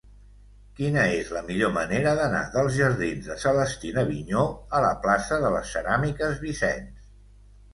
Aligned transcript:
Quina 0.77 1.01
és 1.17 1.27
la 1.35 1.43
millor 1.49 1.71
manera 1.75 2.13
d'anar 2.19 2.39
dels 2.55 2.73
jardins 2.79 3.29
de 3.33 3.37
Celestina 3.43 4.07
Vigneaux 4.09 4.75
a 4.79 4.83
la 4.87 4.91
plaça 5.05 5.41
de 5.45 5.53
les 5.57 5.75
Ceràmiques 5.77 6.43
Vicens? 6.49 7.07